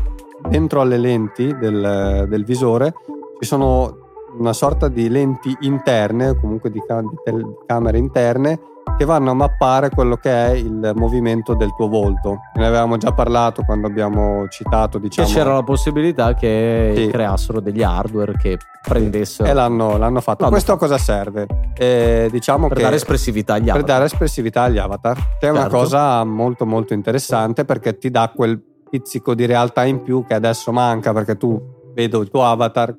dentro 0.48 0.82
alle 0.82 0.98
lenti 0.98 1.56
del, 1.56 2.26
del 2.28 2.44
visore 2.44 2.94
ci 3.40 3.46
sono 3.46 4.05
una 4.38 4.52
sorta 4.52 4.88
di 4.88 5.08
lenti 5.08 5.56
interne, 5.60 6.30
o 6.30 6.36
comunque 6.36 6.70
di, 6.70 6.80
di 6.80 7.46
camere 7.66 7.98
interne, 7.98 8.60
che 8.96 9.04
vanno 9.04 9.32
a 9.32 9.34
mappare 9.34 9.90
quello 9.90 10.16
che 10.16 10.30
è 10.30 10.50
il 10.52 10.92
movimento 10.94 11.54
del 11.54 11.74
tuo 11.74 11.88
volto. 11.88 12.38
Ne 12.54 12.66
avevamo 12.66 12.96
già 12.96 13.12
parlato 13.12 13.62
quando 13.62 13.86
abbiamo 13.86 14.48
citato, 14.48 14.98
diciamo. 14.98 15.28
Che 15.28 15.34
c'era 15.34 15.52
la 15.54 15.62
possibilità 15.62 16.34
che 16.34 16.92
sì. 16.96 17.06
creassero 17.08 17.60
degli 17.60 17.82
hardware 17.82 18.32
che 18.36 18.56
prendessero. 18.80 19.48
E 19.48 19.52
l'hanno, 19.52 19.98
l'hanno 19.98 20.20
fatto. 20.20 20.42
L'hanno 20.42 20.52
Questo 20.52 20.72
fatto. 20.72 20.84
a 20.84 20.88
cosa 20.88 21.02
serve? 21.02 21.46
Eh, 21.74 22.28
diciamo 22.30 22.68
per 22.68 22.78
che 22.78 22.82
dare 22.84 22.96
espressività 22.96 23.54
agli 23.54 23.68
avatar. 23.68 23.84
Per 23.84 23.92
dare 23.92 24.04
espressività 24.06 24.62
agli 24.62 24.78
avatar. 24.78 25.14
Che 25.14 25.20
è 25.20 25.52
certo. 25.52 25.58
una 25.58 25.68
cosa 25.68 26.24
molto 26.24 26.64
molto 26.64 26.94
interessante 26.94 27.64
perché 27.64 27.98
ti 27.98 28.10
dà 28.10 28.32
quel 28.34 28.60
pizzico 28.88 29.34
di 29.34 29.44
realtà 29.44 29.84
in 29.84 30.02
più 30.02 30.24
che 30.24 30.34
adesso 30.34 30.72
manca 30.72 31.12
perché 31.12 31.36
tu 31.36 31.60
vedo 31.92 32.20
il 32.20 32.30
tuo 32.30 32.44
avatar 32.44 32.94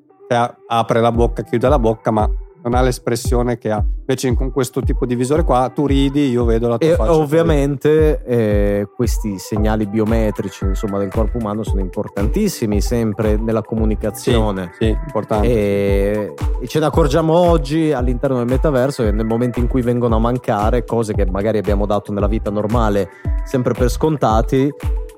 apre 0.68 1.02
la 1.02 1.12
bocca, 1.12 1.44
chiude 1.44 1.70
la 1.70 1.80
bocca, 1.80 2.12
ma 2.12 2.30
non 2.64 2.74
ha 2.74 2.82
l'espressione 2.82 3.58
che 3.58 3.72
ha. 3.72 3.84
Invece 4.00 4.34
con 4.34 4.52
questo 4.52 4.82
tipo 4.82 5.06
di 5.06 5.16
visore 5.16 5.44
qua 5.44 5.70
tu 5.74 5.86
ridi, 5.86 6.30
io 6.30 6.46
vedo 6.46 6.68
la 6.68 6.78
tua 6.78 6.90
e 6.90 6.96
faccia. 6.96 7.14
Ovviamente 7.14 8.24
eh, 8.24 8.88
questi 8.96 9.38
segnali 9.38 9.86
biometrici 9.86 10.66
insomma, 10.66 10.98
del 10.98 11.10
corpo 11.10 11.38
umano 11.38 11.64
sono 11.64 11.82
importantissimi 11.82 12.82
sempre 12.82 13.38
nella 13.38 13.62
comunicazione. 13.62 14.72
Sì, 14.78 14.86
sì 14.86 14.98
importante. 15.06 15.48
E, 15.48 16.34
e 16.62 16.68
ce 16.68 16.80
ne 16.80 16.86
accorgiamo 16.86 17.34
oggi 17.34 17.92
all'interno 17.92 18.38
del 18.38 18.48
metaverso 18.48 19.04
che 19.04 19.12
nel 19.12 19.26
momento 19.26 19.60
in 19.60 19.68
cui 19.68 19.82
vengono 19.82 20.16
a 20.16 20.20
mancare 20.20 20.84
cose 20.84 21.14
che 21.14 21.26
magari 21.26 21.58
abbiamo 21.58 21.86
dato 21.86 22.12
nella 22.12 22.28
vita 22.28 22.50
normale 22.50 23.10
sempre 23.46 23.74
per 23.74 23.90
scontati, 23.90 24.70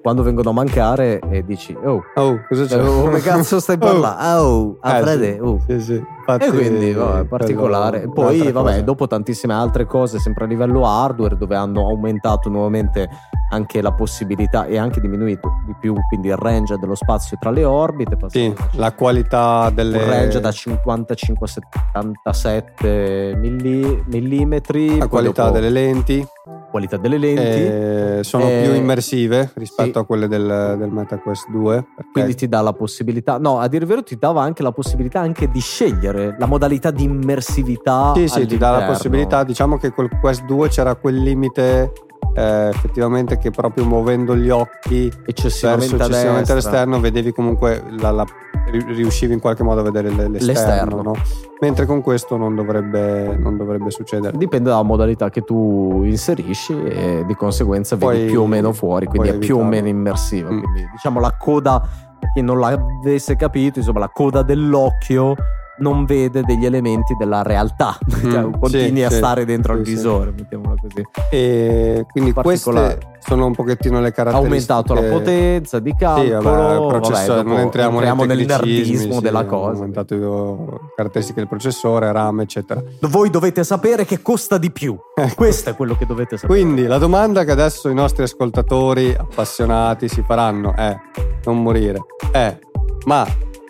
quando 0.02 0.24
vengono 0.24 0.50
a 0.50 0.54
mancare 0.54 1.20
e 1.30 1.44
dici 1.44 1.76
oh, 1.84 2.04
oh 2.16 2.40
cosa 2.48 2.66
c'è? 2.66 2.82
Oh, 2.84 3.02
come 3.02 3.20
cazzo 3.20 3.60
stai 3.60 3.78
parlando? 3.80 4.42
Oh, 4.42 4.78
ah, 4.82 4.98
eh, 4.98 5.02
Frede, 5.02 5.40
oh. 5.40 5.60
Sì, 5.68 5.80
sì. 5.82 6.04
Infatti, 6.34 6.46
e 6.46 6.50
quindi 6.52 6.92
vabbè, 6.94 7.26
particolare. 7.26 8.10
Poi 8.10 8.52
vabbè, 8.52 8.70
cosa. 8.70 8.82
dopo 8.82 9.08
tantissime 9.08 9.54
altre 9.54 9.86
cose, 9.86 10.20
sempre 10.20 10.46
a 10.46 10.48
livello 10.48 10.86
hardware, 10.86 11.38
dove 11.38 11.56
hanno 11.56 11.88
aumentato 11.88 12.50
nuovamente 12.50 13.10
anche 13.52 13.82
la 13.82 13.92
possibilità 13.94 14.66
e 14.66 14.78
anche 14.78 15.02
diminuito 15.02 15.50
di 15.66 15.76
più 15.80 15.96
quindi 16.08 16.28
il 16.28 16.36
range 16.36 16.78
dello 16.78 16.96
spazio 16.96 17.38
tra 17.40 17.50
le 17.50 17.64
orbite. 17.64 18.18
Sì, 18.28 18.54
la 18.74 18.94
qualità 18.94 19.72
delle... 19.72 19.98
Il 19.98 20.04
range 20.04 20.40
da 20.40 20.52
55 20.52 21.48
a 21.48 21.50
77 21.50 23.34
milli, 23.38 24.04
millimetri. 24.08 24.98
La 24.98 25.08
qualità 25.08 25.46
dopo... 25.46 25.56
delle 25.56 25.70
lenti 25.70 26.28
qualità 26.70 26.98
delle 26.98 27.18
lenti. 27.18 27.42
Eh, 27.42 28.20
sono 28.24 28.48
eh, 28.48 28.62
più 28.64 28.74
immersive 28.74 29.52
rispetto 29.56 29.92
sì. 29.92 29.98
a 29.98 30.04
quelle 30.04 30.28
del, 30.28 30.76
del 30.78 30.90
MetaQuest 30.90 31.50
2. 31.50 31.86
Quindi 32.12 32.36
ti 32.36 32.48
dà 32.48 32.62
la 32.62 32.74
possibilità, 32.74 33.38
no, 33.38 33.60
a 33.60 33.68
dire 33.68 33.84
il 33.84 33.90
vero 33.90 34.04
ti 34.04 34.18
dava 34.18 34.42
anche 34.42 34.64
la 34.64 34.72
possibilità 34.72 35.20
anche 35.20 35.50
di 35.50 35.60
scegliere 35.60 36.19
la 36.38 36.46
modalità 36.46 36.92
di 36.92 37.04
immersività. 37.04 38.14
Sì, 38.16 38.28
sì, 38.28 38.46
ti 38.46 38.58
dà 38.58 38.72
la 38.72 38.86
possibilità, 38.86 39.44
diciamo 39.44 39.78
che 39.78 39.94
col 39.94 40.10
Quest 40.20 40.46
2 40.46 40.70
c'era 40.70 40.96
quel 40.96 41.22
limite 41.22 41.92
eh, 42.34 42.70
effettivamente 42.70 43.38
che 43.38 43.52
proprio 43.52 43.86
muovendo 43.86 44.36
gli 44.36 44.50
occhi 44.50 45.12
eccessivamente, 45.26 45.96
verso, 45.96 46.12
eccessivamente 46.12 46.52
all'esterno 46.52 47.00
vedevi 47.00 47.34
comunque 47.34 47.84
la, 48.00 48.12
la, 48.12 48.26
riuscivi 48.72 49.34
in 49.34 49.40
qualche 49.40 49.64
modo 49.64 49.82
a 49.82 49.84
vedere 49.84 50.10
l'esterno, 50.10 50.46
l'esterno. 50.46 51.02
No? 51.02 51.14
mentre 51.60 51.86
con 51.86 52.02
questo 52.02 52.38
non 52.38 52.56
dovrebbe, 52.56 53.36
non 53.36 53.58
dovrebbe, 53.58 53.90
succedere 53.90 54.38
dipende 54.38 54.70
dalla 54.70 54.84
modalità 54.84 55.30
che 55.30 55.42
tu 55.42 56.04
inserisci 56.04 56.82
e 56.84 57.24
di 57.26 57.36
conseguenza 57.36 57.96
vedi 57.96 58.20
poi, 58.20 58.26
più 58.28 58.42
o 58.42 58.46
meno 58.48 58.74
fuori 58.74 59.08
quindi 59.08 59.30
è 59.30 59.38
più 59.38 59.58
o 59.58 59.64
meno 59.64 59.88
immersiva 59.88 60.52
mm. 60.52 60.60
quindi 60.60 60.88
diciamo 60.92 61.20
la 61.20 61.36
coda 61.38 61.82
per 62.20 62.32
chi 62.34 62.42
non 62.42 62.60
l'avesse 62.60 63.36
capito 63.36 63.80
insomma 63.80 64.00
la 64.00 64.10
coda 64.10 64.44
dell'occhio 64.44 65.36
non 65.80 66.06
vede 66.06 66.42
degli 66.42 66.66
elementi 66.66 67.16
della 67.16 67.42
realtà, 67.42 67.98
mm, 68.26 68.32
cioè, 68.32 68.50
continui 68.60 68.98
sì, 68.98 69.04
a 69.04 69.10
stare 69.10 69.46
dentro 69.46 69.74
sì, 69.74 69.80
al 69.80 69.86
visore, 69.86 70.34
sì. 70.36 70.42
mettiamola 70.42 70.76
così. 70.82 71.08
E 71.30 72.06
quindi 72.12 72.34
queste 72.34 73.00
sono 73.20 73.46
un 73.46 73.54
pochettino 73.54 74.00
le 74.00 74.12
caratteristiche. 74.12 74.72
Ha 74.72 74.76
aumentato 74.76 74.94
la 74.94 75.02
potenza 75.02 75.80
di 75.80 75.94
calcolo, 75.96 76.90
vabbè, 76.90 77.00
vabbè, 77.00 77.44
non 77.44 77.60
entriamo, 77.60 77.96
entriamo 77.98 78.24
nel 78.24 78.46
nerdismo 78.46 79.20
della 79.20 79.46
cosa. 79.46 79.72
Ha 79.72 79.74
aumentato 79.74 80.16
le 80.16 80.92
caratteristiche 80.96 81.40
del 81.40 81.50
processore, 81.50 82.12
RAM, 82.12 82.42
eccetera. 82.42 82.82
Voi 83.02 83.30
dovete 83.30 83.64
sapere 83.64 84.06
che 84.06 84.22
costa 84.22 84.58
di 84.58 84.72
più. 84.72 84.98
Ecco. 85.16 85.36
Questo 85.36 85.72
è 85.72 85.76
quello 85.76 85.96
che 85.96 86.06
dovete 86.06 86.38
sapere. 86.38 86.60
Quindi 86.60 86.86
la 86.86 86.98
domanda 86.98 87.44
che 87.44 87.52
adesso 87.52 87.90
i 87.90 87.94
nostri 87.94 88.24
ascoltatori 88.24 89.14
appassionati 89.18 90.08
si 90.08 90.24
faranno 90.26 90.74
è 90.76 90.96
non 91.44 91.62
morire. 91.62 92.00
È 92.32 92.58
ma 93.06 93.26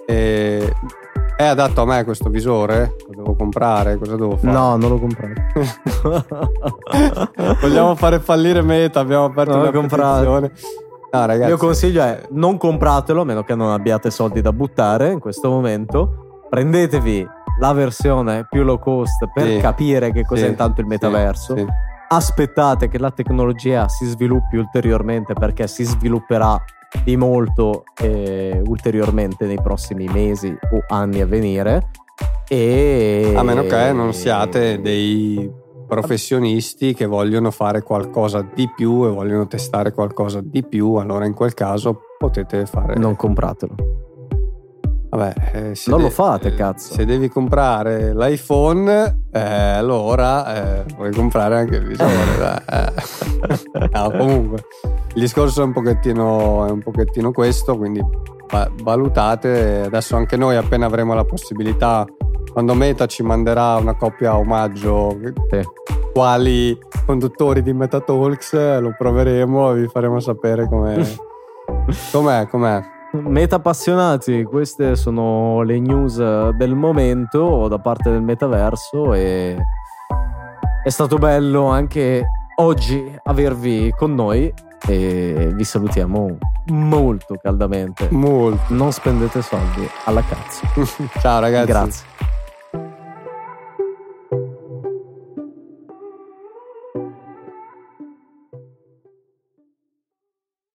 eh, 0.06 0.74
è 1.40 1.46
adatto 1.46 1.84
a 1.84 1.86
me 1.86 2.04
questo 2.04 2.28
visore? 2.28 2.98
Lo 3.08 3.16
devo 3.16 3.34
comprare? 3.34 3.98
Cosa 3.98 4.18
devo 4.18 4.36
fare? 4.36 4.52
No, 4.52 4.76
non 4.76 4.90
lo 4.90 5.00
comprare. 5.00 5.54
Vogliamo 7.62 7.96
fare 7.96 8.20
fallire 8.20 8.62
Meta, 8.62 9.00
abbiamo 9.00 9.24
aperto 9.24 9.56
non 9.56 9.74
una. 9.74 10.52
No, 11.12 11.26
ragazzi. 11.26 11.40
Il 11.40 11.46
mio 11.46 11.58
consiglio 11.58 12.04
è 12.04 12.24
non 12.32 12.58
compratelo, 12.58 13.22
a 13.22 13.24
meno 13.24 13.44
che 13.44 13.56
non 13.56 13.72
abbiate 13.72 14.12
soldi 14.12 14.42
da 14.42 14.52
buttare 14.52 15.14
in 15.14 15.20
questo 15.20 15.50
momento. 15.50 16.42
Prendetevi 16.50 17.26
la 17.62 17.72
versione 17.72 18.46
più 18.50 18.64
low 18.64 18.78
cost 18.78 19.30
per 19.34 19.48
sì. 19.48 19.60
capire 19.60 20.12
che 20.12 20.26
cos'è 20.26 20.44
sì. 20.44 20.50
intanto 20.50 20.82
il 20.82 20.88
metaverso. 20.88 21.56
Sì. 21.56 21.66
Aspettate 22.10 22.90
che 22.90 23.00
la 23.00 23.12
tecnologia 23.12 23.88
si 23.88 24.06
sviluppi 24.08 24.58
ulteriormente 24.58 25.36
perché 25.36 25.68
si 25.68 25.86
svilupperà 25.86 26.62
di 27.04 27.16
molto 27.18 27.84
eh, 28.02 28.62
ulteriormente 28.66 29.46
nei 29.46 29.62
prossimi 29.62 30.08
mesi 30.08 30.48
o 30.48 30.84
anni 30.88 31.22
a 31.22 31.26
venire. 31.26 31.92
E... 32.48 33.34
A 33.36 33.44
meno 33.44 33.64
che 33.64 33.94
non 33.94 34.14
siate 34.14 34.82
dei 34.82 35.50
professionisti 35.88 36.94
che 36.94 37.08
vogliono 37.08 37.50
fare 37.52 37.82
qualcosa 37.82 38.48
di 38.54 38.70
più 38.76 39.06
e 39.06 39.10
vogliono 39.10 39.48
testare 39.48 39.92
qualcosa 39.92 40.40
di 40.42 40.64
più, 40.64 40.96
allora 40.96 41.26
in 41.26 41.34
quel 41.34 41.54
caso 41.54 42.02
potete 42.18 42.66
fare. 42.66 42.96
Non 42.96 43.16
compratelo. 43.16 43.99
Vabbè, 45.10 45.34
eh, 45.54 45.74
non 45.88 45.98
de- 45.98 46.04
lo 46.04 46.10
fate, 46.10 46.54
cazzo. 46.54 46.94
Se 46.94 47.04
devi 47.06 47.30
comprare 47.30 48.14
l'iPhone, 48.14 49.24
eh, 49.32 49.40
allora 49.40 50.82
eh, 50.82 50.94
puoi 50.96 51.12
comprare 51.12 51.58
anche 51.58 51.76
il 51.78 51.86
visore. 51.88 52.18
Eh. 53.42 53.90
no, 53.94 54.12
comunque, 54.12 54.64
il 55.14 55.22
discorso 55.22 55.62
è 55.62 55.66
un 55.66 55.72
pochettino, 55.72 56.66
è 56.68 56.70
un 56.70 56.82
pochettino 56.82 57.32
questo, 57.32 57.78
quindi 57.78 58.04
valutate. 58.84 59.84
Adesso 59.86 60.16
anche 60.16 60.38
noi, 60.38 60.56
appena 60.56 60.86
avremo 60.86 61.14
la 61.14 61.24
possibilità, 61.24 62.06
quando 62.52 62.74
Meta 62.74 63.06
ci 63.06 63.24
manderà 63.24 63.76
una 63.76 63.96
coppia 63.96 64.32
a 64.32 64.38
omaggio, 64.38 65.18
sì. 65.50 65.62
quali 66.14 66.78
conduttori 67.06 67.62
di 67.62 67.74
Metatalks, 67.74 68.80
lo 68.80 68.94
proveremo 68.98 69.72
e 69.72 69.82
vi 69.82 69.88
faremo 69.88 70.20
sapere 70.20 70.68
com'è. 70.70 71.02
com'è, 72.12 72.48
com'è. 72.48 72.98
Meta 73.12 73.56
appassionati, 73.56 74.44
queste 74.44 74.96
sono 74.96 75.64
le 75.64 75.80
news 75.80 76.18
del 76.52 76.76
momento 76.76 77.68
da 77.68 77.80
parte 77.80 78.12
del 78.12 78.22
metaverso 78.22 79.16
e 79.16 79.58
è 80.84 80.90
stato 80.90 81.18
bello 81.18 81.66
anche 81.66 82.24
oggi 82.58 83.20
avervi 83.24 83.92
con 83.98 84.14
noi 84.14 84.54
e 84.88 85.52
vi 85.54 85.64
salutiamo 85.64 86.38
molto 86.68 87.36
caldamente. 87.42 88.10
Molto. 88.12 88.74
Non 88.74 88.92
spendete 88.92 89.42
soldi 89.42 89.90
alla 90.06 90.22
cazzo. 90.22 90.68
Ciao 91.20 91.40
ragazzi. 91.40 91.66
Grazie. 91.66 92.39